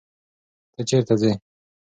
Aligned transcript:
ته 0.73 0.81
چیرته 0.89 1.15
ځې. 1.21 1.31